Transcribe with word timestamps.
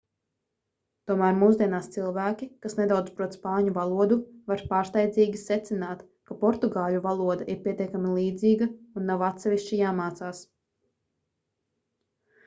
tomēr 1.09 1.35
mūsdienās 1.41 1.89
cilvēki 1.95 2.47
kas 2.65 2.75
nedaudz 2.79 3.11
prot 3.19 3.35
spāņu 3.37 3.73
valodu 3.75 4.17
var 4.53 4.63
pārsteidzīgi 4.71 5.41
secināt 5.43 6.01
ka 6.31 6.37
portugāļu 6.45 7.03
valoda 7.05 7.47
ir 7.57 7.61
pietiekami 7.69 8.15
līdzīga 8.17 8.71
un 8.71 9.07
nav 9.13 9.27
atsevišķi 9.31 9.83
jāmācās 9.85 10.43